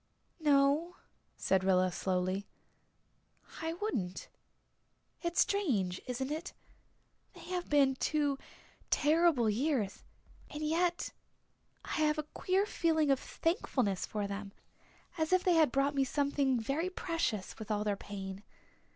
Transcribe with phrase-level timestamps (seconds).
[0.39, 0.95] "No,"
[1.37, 2.47] said Rilla slowly.
[3.61, 4.29] "I wouldn't.
[5.21, 6.53] It's strange isn't it?
[7.33, 8.39] They have been two
[8.89, 10.03] terrible years
[10.49, 11.11] and yet
[11.85, 14.53] I have a queer feeling of thankfulness for them
[15.19, 18.41] as if they had brought me something very precious, with all their pain.